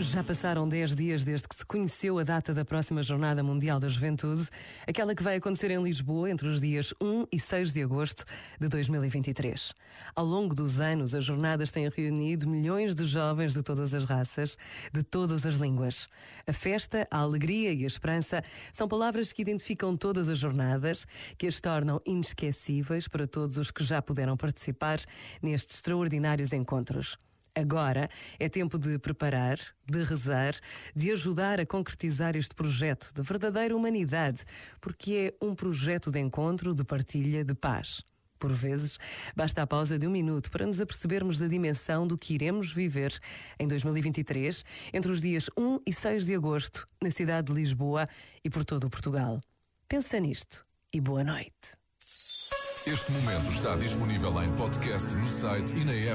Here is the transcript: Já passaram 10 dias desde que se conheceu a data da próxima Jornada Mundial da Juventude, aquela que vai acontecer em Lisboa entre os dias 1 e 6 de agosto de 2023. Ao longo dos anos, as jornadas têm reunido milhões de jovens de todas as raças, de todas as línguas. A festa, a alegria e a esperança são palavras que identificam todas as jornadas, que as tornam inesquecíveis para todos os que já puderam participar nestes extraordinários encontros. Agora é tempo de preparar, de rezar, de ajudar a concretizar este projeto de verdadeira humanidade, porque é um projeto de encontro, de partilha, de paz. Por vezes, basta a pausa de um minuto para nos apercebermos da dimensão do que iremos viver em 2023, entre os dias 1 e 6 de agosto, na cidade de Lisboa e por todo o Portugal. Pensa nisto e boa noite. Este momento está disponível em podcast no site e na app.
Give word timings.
Já 0.00 0.24
passaram 0.24 0.66
10 0.66 0.96
dias 0.96 1.24
desde 1.24 1.46
que 1.46 1.54
se 1.54 1.66
conheceu 1.66 2.18
a 2.18 2.22
data 2.22 2.54
da 2.54 2.64
próxima 2.64 3.02
Jornada 3.02 3.42
Mundial 3.42 3.78
da 3.78 3.86
Juventude, 3.86 4.48
aquela 4.88 5.14
que 5.14 5.22
vai 5.22 5.36
acontecer 5.36 5.70
em 5.70 5.82
Lisboa 5.82 6.30
entre 6.30 6.48
os 6.48 6.62
dias 6.62 6.94
1 7.02 7.26
e 7.30 7.38
6 7.38 7.74
de 7.74 7.82
agosto 7.82 8.24
de 8.58 8.66
2023. 8.66 9.74
Ao 10.16 10.24
longo 10.24 10.54
dos 10.54 10.80
anos, 10.80 11.14
as 11.14 11.22
jornadas 11.22 11.70
têm 11.70 11.86
reunido 11.86 12.48
milhões 12.48 12.94
de 12.94 13.04
jovens 13.04 13.52
de 13.52 13.62
todas 13.62 13.92
as 13.92 14.06
raças, 14.06 14.56
de 14.90 15.02
todas 15.02 15.44
as 15.44 15.56
línguas. 15.56 16.08
A 16.46 16.52
festa, 16.54 17.06
a 17.10 17.18
alegria 17.18 17.70
e 17.70 17.84
a 17.84 17.86
esperança 17.86 18.42
são 18.72 18.88
palavras 18.88 19.32
que 19.32 19.42
identificam 19.42 19.94
todas 19.98 20.30
as 20.30 20.38
jornadas, 20.38 21.06
que 21.36 21.46
as 21.46 21.60
tornam 21.60 22.00
inesquecíveis 22.06 23.06
para 23.06 23.26
todos 23.26 23.58
os 23.58 23.70
que 23.70 23.84
já 23.84 24.00
puderam 24.00 24.34
participar 24.34 24.98
nestes 25.42 25.76
extraordinários 25.76 26.54
encontros. 26.54 27.18
Agora 27.54 28.08
é 28.38 28.48
tempo 28.48 28.78
de 28.78 28.98
preparar, 28.98 29.58
de 29.88 30.02
rezar, 30.04 30.54
de 30.94 31.10
ajudar 31.10 31.60
a 31.60 31.66
concretizar 31.66 32.36
este 32.36 32.54
projeto 32.54 33.12
de 33.14 33.22
verdadeira 33.22 33.76
humanidade, 33.76 34.44
porque 34.80 35.34
é 35.40 35.44
um 35.44 35.54
projeto 35.54 36.10
de 36.10 36.20
encontro, 36.20 36.74
de 36.74 36.84
partilha, 36.84 37.44
de 37.44 37.54
paz. 37.54 38.02
Por 38.38 38.52
vezes, 38.52 38.98
basta 39.36 39.60
a 39.60 39.66
pausa 39.66 39.98
de 39.98 40.06
um 40.06 40.10
minuto 40.10 40.50
para 40.50 40.64
nos 40.64 40.80
apercebermos 40.80 41.38
da 41.38 41.46
dimensão 41.46 42.06
do 42.06 42.16
que 42.16 42.32
iremos 42.32 42.72
viver 42.72 43.12
em 43.58 43.68
2023, 43.68 44.64
entre 44.94 45.12
os 45.12 45.20
dias 45.20 45.50
1 45.58 45.80
e 45.86 45.92
6 45.92 46.24
de 46.24 46.34
agosto, 46.34 46.88
na 47.02 47.10
cidade 47.10 47.52
de 47.52 47.60
Lisboa 47.60 48.08
e 48.42 48.48
por 48.48 48.64
todo 48.64 48.84
o 48.84 48.90
Portugal. 48.90 49.40
Pensa 49.86 50.18
nisto 50.18 50.64
e 50.90 51.00
boa 51.02 51.22
noite. 51.22 51.78
Este 52.86 53.12
momento 53.12 53.52
está 53.52 53.76
disponível 53.76 54.42
em 54.42 54.50
podcast 54.56 55.14
no 55.14 55.28
site 55.28 55.76
e 55.76 55.84
na 55.84 55.92
app. 55.92 56.08